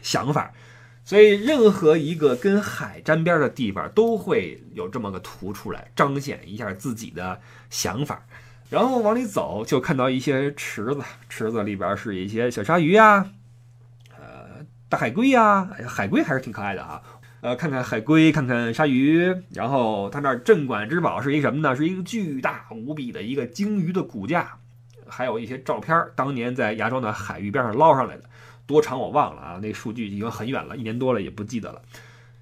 [0.00, 0.50] 想法。
[1.08, 7.40] 所以，任何一个跟海沾边的地方，都会有这么个图出来，彰显一下自己的
[7.70, 8.26] 想法。
[8.68, 13.24] 然后往里走，就看到一些池子，池子里边是一些小鲨鱼呀，
[14.18, 17.00] 呃，大海龟呀，海龟还是挺可爱的啊。
[17.40, 19.34] 呃，看看海龟，看看鲨鱼。
[19.54, 21.74] 然后他那镇馆之宝是一什么呢？
[21.74, 24.58] 是一个巨大无比的一个鲸鱼的骨架，
[25.06, 28.24] 还有一些照片，当年在芽庄的海域边上捞上来的。
[28.68, 31.82] 多长我忘了啊，那数据已经很远了，一年多了也不记得了。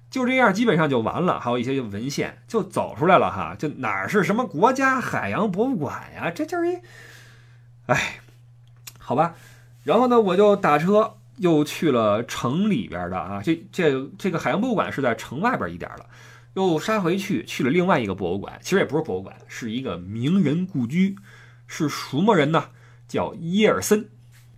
[0.09, 1.39] 就这样，基本上就完了。
[1.39, 6.29] 还有一些文献就走出来了哈，就哪是什么国家海洋博物馆呀？
[6.29, 6.77] 这就是一，
[7.87, 8.19] 哎，
[8.99, 9.35] 好吧。
[9.83, 16.05] 然后呢，我就打车又去了城里边的啊，这这这个海洋博物馆是在城外边一点了，
[16.55, 21.15] 又杀回去去了另外一个博物馆，其实也不是博物馆，是一个名人故居，
[21.67, 22.69] 是什么人呢？
[23.07, 24.09] 叫耶尔森。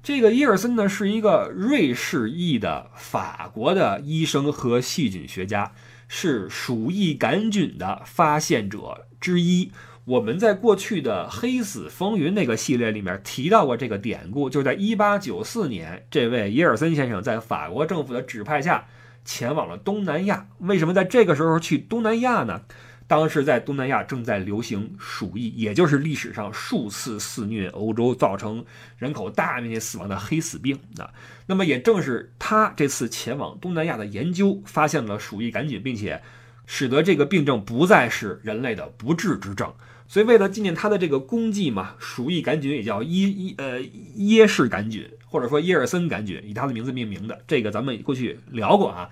[0.02, 5.74] 这个伊尔森呢，是一个瑞士裔的法国的医生和细菌学家，
[6.08, 9.72] 是鼠疫杆菌的发现者之一。
[10.06, 18.88] 我们在过去的《黑死风云》那个系列里面提到过这个典故，就是在1894年，这位耶尔森先生在法国政府的指派下
[19.24, 20.48] 前往了东南亚。
[20.60, 22.62] 为什么在这个时候去东南亚呢？
[23.10, 28.64] 当时在东南亚正在流行鼠疫，也就是历史上数次肆虐欧洲，造成
[29.00, 31.10] 人口大面积死亡的黑死病啊。
[31.48, 36.22] 那么也正是他这次前往东南亚的研究，发现了鼠疫杆菌，并且
[36.68, 39.74] 使得这个病症不再是人类的不治之症。
[40.08, 43.82] 所以为了纪念他的这个功绩嘛，鼠疫杆菌也叫耶耶呃
[44.18, 47.42] 耶氏杆菌，或者说耶尔森杆菌，以他的名字命名的。
[47.48, 49.10] 这个咱们过去聊过啊。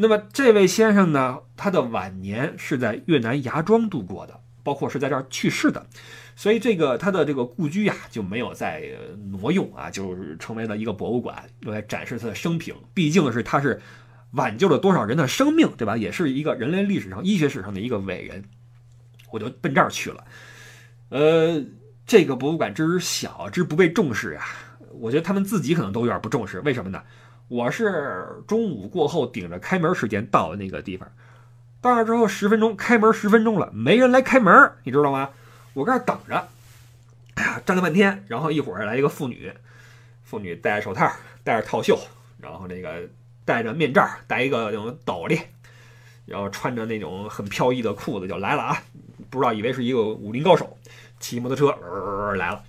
[0.00, 5.86] 那么这位先生呢，他的晚年是在越南芽庄度过的，包括是在这儿去世的。
[6.34, 8.82] 所以这个他的这个故居呀就没有再
[9.30, 12.74] 挪用啊，就是成为了一个博物馆，用来展示他的生平。
[12.94, 13.78] 毕竟是他是
[14.30, 15.98] 挽救了多少人的生命，对吧？
[15.98, 18.42] 也是一个人类历史上、医学史上的一个伟人。
[19.30, 20.24] 我就奔这儿去了。
[21.10, 21.62] 呃，
[22.06, 24.46] 这个博物馆之小，之不被重视呀。
[24.94, 26.60] 我觉得他们自己可能都有点不重视。
[26.60, 27.02] 为什么呢？
[27.50, 31.10] 我是中午过后顶着开门时间到的那个地方，
[31.80, 35.30] 到那之后十分钟开门十分钟了，没人来开门，你知道吗？
[35.72, 36.46] 我搁那等着，
[37.34, 39.52] 哎呀，站了半天，然后一会儿来一个妇女，
[40.22, 41.10] 妇女戴着手套，
[41.42, 41.98] 戴着套袖，
[42.38, 43.08] 然后那个
[43.44, 45.40] 戴着面罩，戴一个那种斗笠，
[46.26, 48.80] 然后穿着那种很飘逸的裤子就来了啊！
[49.28, 50.78] 不知道以为是一个武林高手，
[51.18, 51.76] 骑摩托车、
[52.36, 52.62] 来了，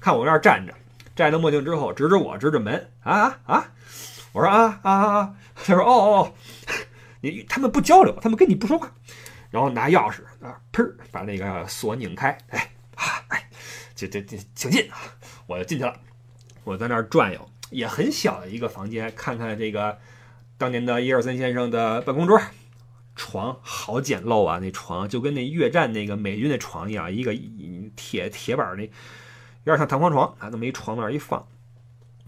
[0.00, 0.72] 看我那儿站着，
[1.14, 3.72] 摘了墨镜之后，指指我，指指门，啊啊啊！
[4.36, 5.34] 我说啊啊啊！
[5.54, 6.34] 他说哦哦，
[7.22, 8.92] 你他们不交流，他们跟你不说话，
[9.48, 13.48] 然后拿钥匙啊，砰，把那个锁拧开，哎啊哎，
[13.94, 14.98] 这这这，请进啊！
[15.46, 15.98] 我就进去了，
[16.64, 19.98] 我在那儿转悠，也很小的一个房间，看看这个
[20.58, 22.38] 当年的耶尔森先生的办公桌，
[23.14, 27.34] 床好简陋啊，那床就跟那越战那个美军的床一样，一个
[27.96, 31.48] 铁铁板那，有点像弹簧床啊，那么一床那儿一放，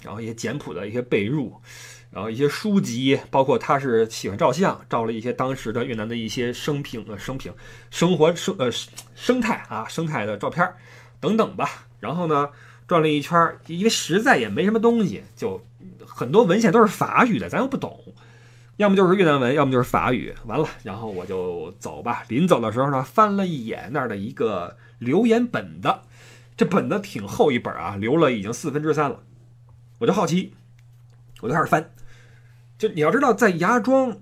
[0.02, 1.52] 然后一些简朴的一些被褥。
[2.10, 7.52] 然后一些书籍，包括他是喜欢照相，照了一些当时的越南的一些生平呃生平
[7.90, 8.70] 生活生呃
[9.14, 10.66] 生态啊生态的照片
[11.20, 11.86] 等等吧。
[12.00, 12.48] 然后呢
[12.86, 15.62] 转了一圈，因为实在也没什么东西，就
[16.06, 18.02] 很多文献都是法语的，咱又不懂，
[18.78, 20.34] 要么就是越南文，要么就是法语。
[20.46, 22.24] 完了，然后我就走吧。
[22.28, 25.94] 临走的时候呢，翻了一眼那儿的一个留言本子，
[26.56, 29.22] 这本子挺厚一本啊，留了已经四分之三了。
[29.98, 30.54] 我就好奇，
[31.40, 31.90] 我就开始翻。
[32.78, 34.18] 就你要知道，在芽庄，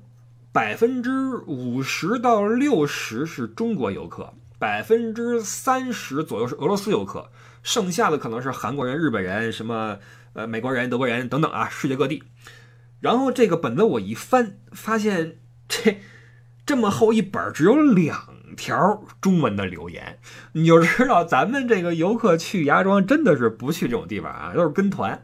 [0.53, 7.31] 百分之五十到六十是中国游客，百分之三十左右是俄罗斯游客，
[7.63, 9.99] 剩下的可能是韩国人、日本人、什么
[10.33, 12.23] 呃美国人、德国人等等啊，世界各地。
[13.01, 15.37] 然后这个本子我一翻，发现
[15.69, 16.01] 这
[16.65, 18.17] 这么厚一本，只有两
[18.57, 20.19] 条中文的留言，
[20.53, 25.23] 你就知道咱们这个游客去芽庄真的是不去这种地方啊，都是跟团，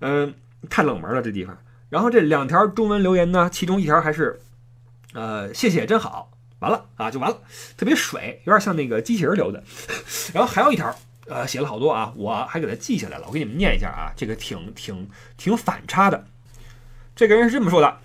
[0.00, 0.34] 嗯，
[0.68, 1.56] 太冷门了这地方。
[1.88, 4.40] 然后这两条中文留言呢，其中一条还是，
[5.12, 7.38] 呃，谢谢真好，完了啊，就完了，
[7.76, 9.62] 特别水，有点像那个机器人留的。
[10.32, 10.94] 然后还有一条，
[11.26, 16.26] 呃，写了好多啊，我还给他记下来了，我给你们念一下啊，这个挺挺挺反差的。
[17.16, 17.98] 这个人是这么说的：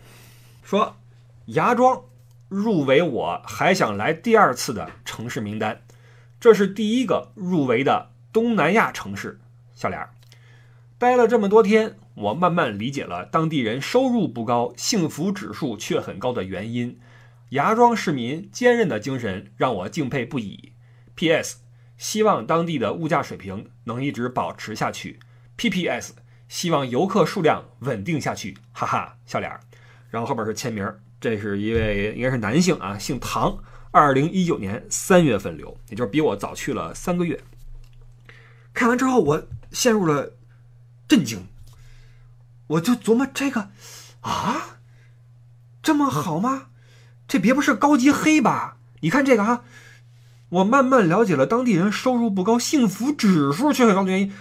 [0.63, 0.98] 说
[1.46, 2.02] 芽庄
[2.50, 5.82] 入围我还想来第二次的城市名单，
[6.39, 9.39] 这是第一个入围的东南亚城市。
[9.76, 10.08] 笑脸，
[10.98, 11.98] 待了这么多天。
[12.15, 16.99] 我慢慢理解了当地人收入不高、幸福指数却很高的原因。
[17.49, 20.73] 芽庄市民坚韧的精神让我敬佩不已。
[21.13, 21.58] P.S.
[21.97, 25.19] 希望当地的物价水平能一直保持下去。
[25.56, 26.15] P.P.S.
[26.47, 28.58] 希望游客数量稳定下去。
[28.73, 29.51] 哈哈，笑脸。
[30.10, 33.58] 然后后边是签名，这是一位应该是男性啊，姓唐，
[33.91, 37.39] 二零一九年三月份留，也就是比我早去了三个月。
[38.73, 40.34] 看完之后，我陷入了
[41.08, 41.45] 震惊。
[42.67, 43.69] 我就琢磨这个，
[44.21, 44.78] 啊，
[45.84, 46.67] 这么好吗？
[47.28, 48.78] 这别不是高级黑吧？
[49.01, 49.63] 你看这个啊，
[50.49, 54.34] 我慢慢了解了当地人收入不高、幸福指数却很高的原因，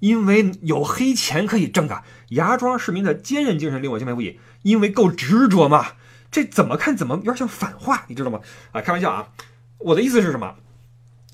[0.00, 2.04] 因为有黑钱可以挣啊。
[2.30, 5.92] 芽庄市民的坚韧精神令我敬佩不已，因为够执着嘛。
[6.30, 8.40] 这怎么看怎么有点像反话，你知道吗？
[8.72, 9.28] 啊，开玩笑啊！
[9.78, 10.56] 我的意思是什么？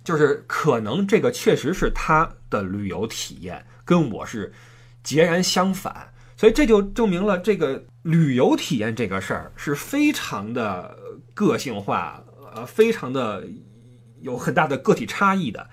[0.05, 4.53] 就是可能这个确实是他的旅游体验，跟我是
[5.03, 6.13] 截然相反。
[6.37, 10.97] 所以这就证明了这个旅游体验这个事儿是非常的
[11.35, 12.23] 个性化，
[12.55, 13.47] 呃，非常的
[14.21, 15.69] 有很大的个体差异的。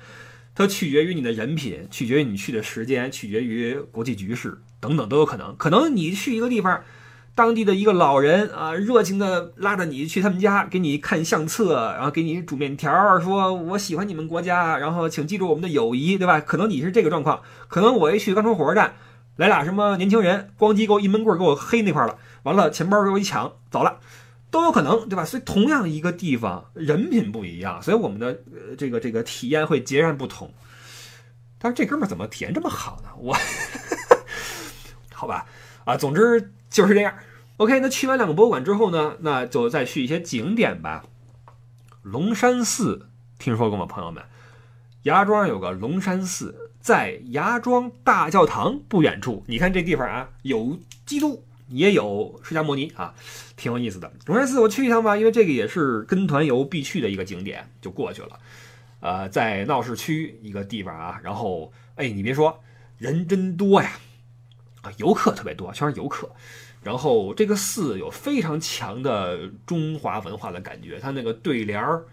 [0.53, 5.55] 它取决于你的人品，取决于你去的时间，取决于国际局势等等都有可能。
[5.55, 6.83] 可能你去一个地方，
[7.33, 16.41] 当地的一个老人啊，热情的拉着你去他们家给你看相册，然后给你煮面条，说我喜欢你们国家，然后请记住我们的友谊，对吧？
[16.41, 18.95] 可能你是这个状况，可能我一去刚从火车站。
[19.39, 24.01] 来俩什么年轻人，咣叽给我一闷棍给我黑那块了，完了钱包给我一抢走了，
[24.51, 25.23] 都有可能，对吧？
[25.23, 30.53] 所以同样一个地方，人品不一样，所以我们的呃这个这个体验会截然不同。
[31.57, 33.09] 但是这哥们儿怎么体验这么好呢？
[33.17, 33.33] 我，
[35.15, 35.45] 好吧，
[35.85, 37.13] 啊，总之就是这样。
[37.55, 41.05] OK，那去完两个博物馆之后呢，那就再去一些景点吧。
[42.01, 44.21] 龙山寺听说过吗，朋友们？
[45.03, 49.43] 芽庄有个龙山寺，在芽庄大教堂不远处。
[49.47, 53.13] 你看这地方啊，有基督，也有释迦牟尼啊，
[53.55, 54.11] 挺有意思的。
[54.25, 58.39] 龙山寺我去一趟吧，因为这个也是跟团游必去的一个景点，就过去了。
[59.01, 62.61] 呃，在闹市区一个地方啊，然后哎，你别说，
[62.97, 63.91] 人真多呀，
[64.81, 66.29] 啊，游客特别多，全是游客。
[66.81, 72.05] 然后这个寺有非常强的中华文化的感觉，它那个对联儿、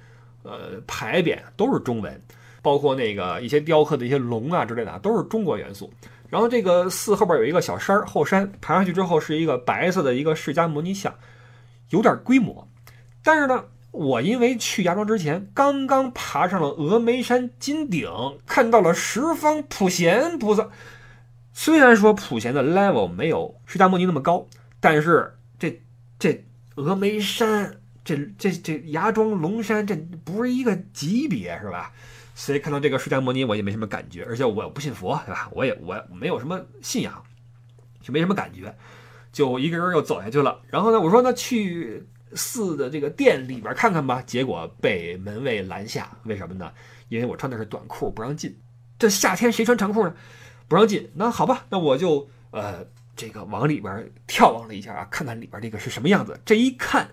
[0.43, 2.21] 呃牌匾都是中文，
[2.67, 5.89] 包括那个一些雕刻的一些龙啊之类的啊，都是中国元素。
[6.29, 11.14] 然后这个寺后边有一个小山后山，爬上去之后是一个白色的一个释迦牟尼像，
[11.91, 12.67] 有点规模。
[13.23, 18.11] 但是呢，我因为去芽庄之前刚刚爬上了峨眉山金顶，
[18.47, 20.69] 看到了十方普贤菩萨。
[21.53, 24.45] 虽然说普贤的 level 没有释迦牟尼那么高，
[24.81, 25.81] 但是这
[26.19, 26.45] 这
[26.75, 29.95] 峨眉山，这这这芽庄龙山，这
[30.25, 31.93] 不是一个级别是吧？
[32.39, 35.49] 所以看到这个释迦牟尼，我也没什么感觉，而且我不信佛，对吧？
[35.53, 37.24] 我也我没有什么信仰，
[38.03, 38.76] 就没什么感觉，
[39.32, 40.61] 就一个人又走下去了。
[40.68, 46.70] 然后呢，我说那去寺的这个殿里边看看吧，结果被门卫拦下，为什么呢？
[47.09, 48.55] 因为我穿的是短裤，不让进。
[48.99, 50.14] 这夏天谁穿长裤呢？
[50.68, 56.39] 不让进，那好吧，那我就呃这个往里边眺望了一下啊，看看里边这个是什么样子。
[56.45, 57.09] 这一看，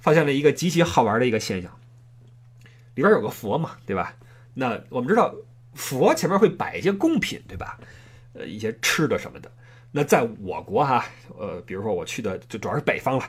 [0.00, 1.70] 发现了一个极其好玩的一个现象，
[2.96, 4.16] 里边有个佛嘛，对吧？
[4.58, 5.34] 那我们知道
[5.74, 7.78] 佛前面会摆一些贡品，对吧？
[8.32, 9.52] 呃，一些吃的什么的。
[9.92, 11.04] 那在我国哈，
[11.38, 13.24] 呃，比如说我去的就主要是北方了，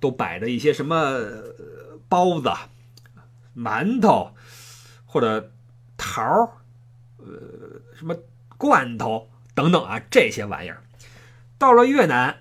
[0.00, 1.20] 都摆的一些什么
[2.08, 2.50] 包子、
[3.56, 4.32] 馒头
[5.04, 5.52] 或者
[5.96, 6.48] 桃儿，
[7.18, 7.26] 呃，
[7.96, 8.16] 什么。
[8.58, 10.80] 罐头等等啊，这些玩意儿，
[11.58, 12.36] 到了越南，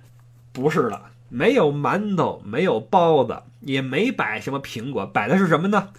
[0.52, 5.92] 不是了，没有馒头，没有包子，也没摆什么苹果，摆的是什么呢？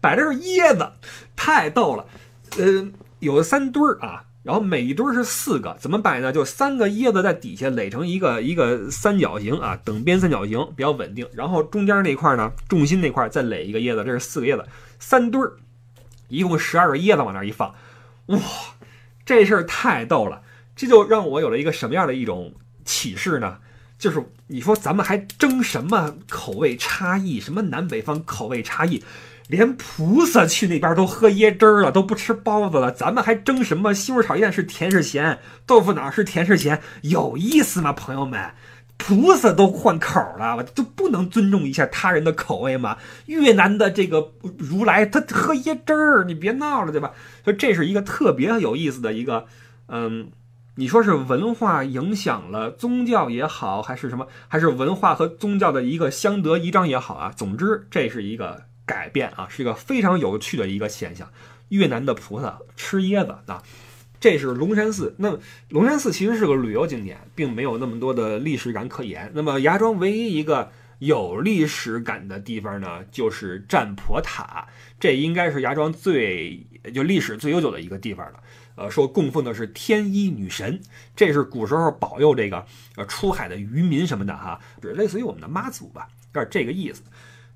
[0.00, 0.92] 摆的是椰子，
[1.36, 2.06] 太逗了。
[2.58, 2.88] 呃，
[3.18, 6.32] 有三堆儿啊，然后每一堆儿是四个，怎么摆呢？
[6.32, 11.28] 就三个椰子在底下垒成一个一个三角形啊，等边三角形比较稳定。
[11.34, 14.66] 然后中间那块呢，重心那块再垒一个椰子，这是四个椰子，
[14.98, 15.52] 三堆儿，
[16.28, 17.74] 一共十二个椰子往那一放。
[18.26, 18.38] 哇，
[19.24, 20.42] 这事儿太逗了！
[20.74, 23.58] 这就让我有了一个什么样的一种启示呢？
[23.98, 29.04] 就是你说咱们还争什么口味差异，什么南北方口味差异，
[29.50, 38.52] 连菩萨去那边都喝椰汁儿了，都不吃包子了，咱们还争什么西红柿炒鸡蛋是甜是咸，豆腐脑是甜是咸，有意思吗，朋友们？
[38.96, 42.98] 菩萨都换口了，我就不能尊重一下他人的口味吗？
[43.26, 47.12] 越南的这个如来，他喝椰汁儿，你别闹了，对吧？
[47.42, 49.46] 所以这是一个特别有意思的一个，
[49.88, 50.28] 嗯，
[50.76, 57.32] 你说是文化影响了宗教也好，还是什么，还是文化和宗教的一个相得益彰也好啊？
[57.34, 61.30] 总之，这是一个改变啊，是一个非常有趣的一个现象。
[61.68, 63.62] 越南的菩萨吃椰子啊。
[64.18, 65.14] 这是龙山寺。
[65.18, 65.38] 那
[65.68, 69.30] 龙山寺其实是个旅游景点，并没有那么多的历史感可言。
[69.34, 74.66] 那么芽庄唯一一个有历史感的地方呢，就是占婆塔。
[74.98, 78.40] 这应该是芽庄最就历史最悠久的一个地方了。
[78.76, 80.80] 呃，说供奉的是天一女神，
[81.16, 82.66] 这是古时候保佑这个
[82.96, 87.02] 呃出海的渔民什么的哈，就是类似于我们的妈祖吧，有点这个意思。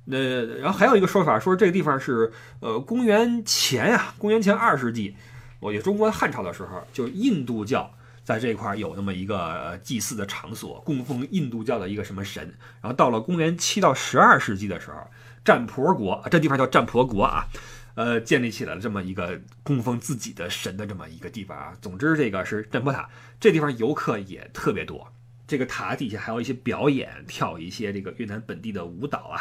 [0.06, 5.16] 那然后还有一个说法说这个地方是呃公元前呀，公元前二世纪。
[5.60, 7.90] 我记得中国汉朝的时候，就印度教
[8.22, 12.54] 在这块有那么一个祭祀的场所，供奉印度教的一个什么神。
[12.82, 14.96] 然后到了公元七到十二世纪的时候，
[15.42, 17.46] 占婆国这地方叫占婆国啊，
[17.94, 21.72] 呃，建立起来了这么一个供奉自己的神的这么一个地方啊。
[21.80, 23.08] 总之，这个是占婆塔，
[23.40, 25.10] 这地方游客也特别多。
[25.46, 29.40] 这个塔底下还有一些表演，跳一些这个越南本地的舞蹈，啊，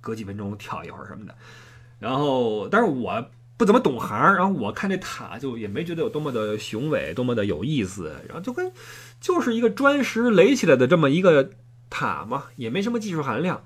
[0.00, 1.34] 隔几分钟跳一会儿什么的。
[1.98, 3.30] 然后，但是我。
[3.58, 8.70] 不怎么懂行，然后我看这塔就也没觉得有多么的雄伟，多么的有意思，然后就跟
[9.20, 11.50] 就是一个砖石垒起来的这么一个
[11.90, 13.64] 塔嘛，也没什么技术含量。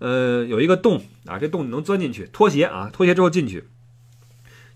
[0.00, 3.68] 呃，有一个洞啊，这洞你能钻进去，脱鞋啊，脱鞋之后进去，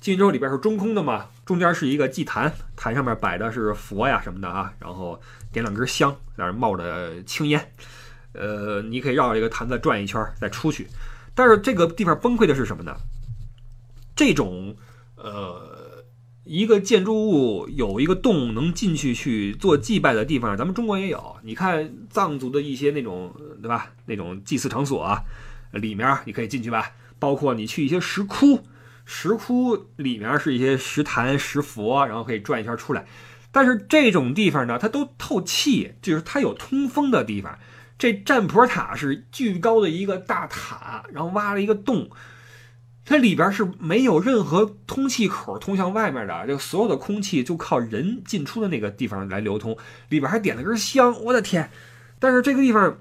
[0.00, 5.20] 进去之后里边是中空的嘛，中间是一个祭坛，坛上面摆的是佛呀什么的啊，然后
[5.52, 7.72] 点两根香，在那冒着青烟。
[8.32, 10.88] 呃，你可以绕着这个坛子转一圈再出去，
[11.34, 12.96] 但是这个地方崩溃的是什么呢？
[14.14, 14.76] 这种
[15.16, 16.04] 呃
[16.44, 21.36] 一个建筑物有一个洞能进去去做祭拜的地方，咱们中国也有。
[21.42, 23.92] 你看藏族的一些那种，对吧？
[24.06, 25.22] 那种祭祀场所啊，
[25.72, 26.92] 里面你可以进去吧。
[27.18, 28.66] 包括你去一些石窟，
[29.04, 33.06] 石窟里面是一些石坛、石佛，然后可以转一圈出来。
[33.52, 37.56] 但是这种地方呢，它都透气，就是它有通风的地方。
[38.02, 42.10] 这占婆塔是巨高的一个大塔，然后挖了一个洞。
[43.04, 49.78] 它里边是没有任何通气口通向外面的，这个所有的空气就靠人进出的那个地方来流通。
[50.08, 51.70] 里边还点了根香，我的天！
[52.18, 52.98] 但是这个地方，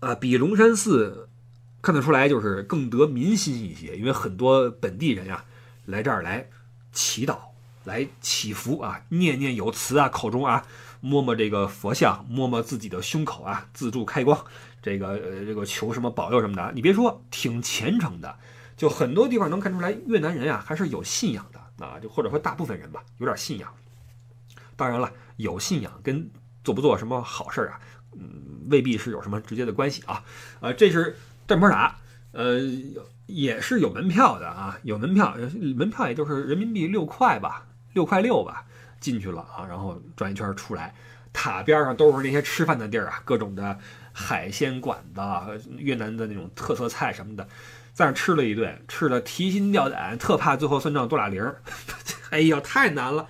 [0.00, 1.30] 啊，比龙山寺
[1.80, 5.46] 看得出来就是更得民心一些，因为很多本地人呀
[5.86, 6.50] 来这儿来
[6.92, 7.38] 祈祷、
[7.84, 10.66] 来祈福啊，念念有词啊，口中啊
[11.00, 14.44] 摸摸这个佛像，摸摸自己的胸口啊，自助开光，
[14.82, 16.72] 这个呃这个求什么保佑什么的。
[16.74, 18.36] 你别说，挺虔诚的。
[18.76, 23.70] 就很多地方能看出来，越南人呀还是有信仰的啊，就或者说大部分人吧，有点信仰。
[24.74, 26.30] 当然了，有信仰跟
[26.64, 27.80] 做不做什么好事儿啊，
[28.14, 30.24] 嗯，未必是有什么直接的关系啊。
[30.60, 31.14] 呃，这是
[31.46, 31.94] 占婆塔，
[32.32, 32.58] 呃，
[33.26, 35.36] 也是有门票的啊，有门票，
[35.76, 38.64] 门票也就是人民币六块吧，六块六吧，
[39.00, 40.94] 进去了啊，然后转一圈出来，
[41.32, 43.78] 塔边上都是那些吃饭的地儿啊，各种的
[44.12, 45.20] 海鲜馆子，
[45.78, 47.48] 越南的那种特色菜什么的。
[47.92, 51.60] 在那吃了一顿，吃的提心吊胆，特怕最后算账多俩零儿。
[52.30, 53.26] 哎呦，太难了。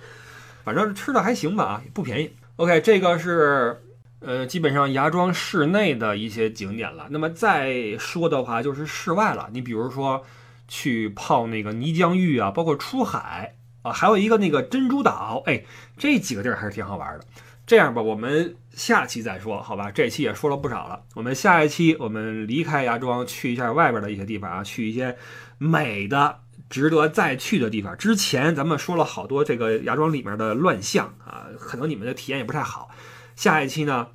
[0.63, 2.33] 反正吃的还行吧，啊，不便宜。
[2.57, 3.81] OK，这个是
[4.19, 7.07] 呃，基本上芽庄市内的一些景点了。
[7.09, 9.49] 那么再说的话，就是室外了。
[9.51, 10.23] 你比如说
[10.67, 15.63] 去泡那个泥浆浴啊，包括出海啊，还有一个那个珍珠岛，哎，
[15.97, 17.25] 这几个地儿还是挺好玩的。
[17.65, 19.89] 这样吧，我们下期再说，好吧？
[19.91, 25.15] 这期也说了不少了，我们下一期我们离开芽庄，去一下外边的一些地方啊，去一些
[25.57, 27.95] 美的、值得再去的地方。
[27.97, 32.89] 之前咱们说了好多这个芽庄里面的乱象啊，可能你们的体验也不太好。
[33.35, 34.07] 下一期呢，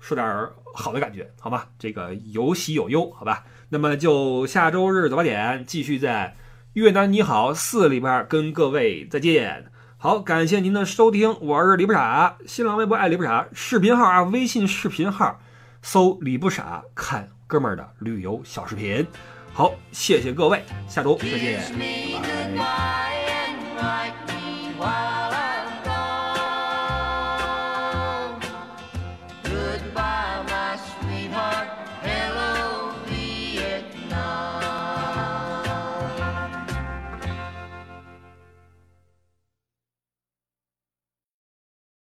[0.00, 1.68] 说点好的感觉，好吧？
[1.78, 3.44] 这个有喜有忧，好吧？
[3.70, 6.36] 那么就下周日早八点继续在
[6.78, 9.64] 越南你好四里边跟各位再见。
[9.96, 15.40] 好，感谢您的收听，我是李不傻，新浪微博爱李不傻，视频号啊，微信视频号
[15.82, 19.04] 搜李不傻，看哥们儿的旅游小视频。
[19.52, 21.60] 好，谢谢各位，下周再见，
[22.22, 23.17] 拜拜。